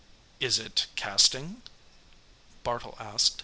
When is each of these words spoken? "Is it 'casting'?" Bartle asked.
"Is 0.39 0.57
it 0.57 0.87
'casting'?" 0.95 1.61
Bartle 2.63 2.97
asked. 2.99 3.39